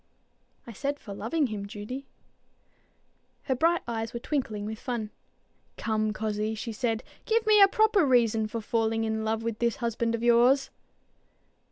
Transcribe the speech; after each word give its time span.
"I 0.65 0.73
said 0.73 0.99
for 0.99 1.13
loving 1.13 1.45
him, 1.53 1.67
Judy." 1.67 2.07
Her 3.43 3.53
bright 3.53 3.83
eyes 3.87 4.13
were 4.15 4.19
twinkling 4.19 4.65
with 4.65 4.79
fun. 4.79 5.11
"Come, 5.77 6.11
cozzie," 6.11 6.55
she 6.55 6.71
said, 6.71 7.03
"give 7.27 7.45
me 7.45 7.61
a 7.61 7.67
proper 7.67 8.03
reason 8.03 8.47
for 8.47 8.61
falling 8.61 9.03
in 9.03 9.23
love 9.23 9.43
with 9.43 9.59
this 9.59 9.75
husband 9.75 10.15
of 10.15 10.23
yours." 10.23 10.71